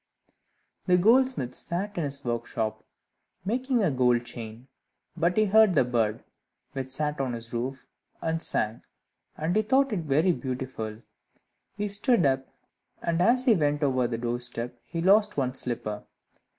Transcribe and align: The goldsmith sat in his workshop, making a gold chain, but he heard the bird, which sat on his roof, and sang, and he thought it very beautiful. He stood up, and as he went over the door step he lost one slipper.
The 0.87 0.97
goldsmith 0.97 1.53
sat 1.53 1.95
in 1.95 2.05
his 2.05 2.25
workshop, 2.25 2.83
making 3.45 3.83
a 3.83 3.91
gold 3.91 4.25
chain, 4.25 4.67
but 5.15 5.37
he 5.37 5.45
heard 5.45 5.75
the 5.75 5.83
bird, 5.83 6.23
which 6.71 6.89
sat 6.89 7.19
on 7.21 7.33
his 7.33 7.53
roof, 7.53 7.85
and 8.19 8.41
sang, 8.41 8.81
and 9.37 9.55
he 9.55 9.61
thought 9.61 9.93
it 9.93 9.99
very 9.99 10.31
beautiful. 10.31 11.03
He 11.77 11.87
stood 11.87 12.25
up, 12.25 12.47
and 13.03 13.21
as 13.21 13.45
he 13.45 13.53
went 13.53 13.83
over 13.83 14.07
the 14.07 14.17
door 14.17 14.39
step 14.39 14.81
he 14.87 15.03
lost 15.03 15.37
one 15.37 15.53
slipper. 15.53 16.03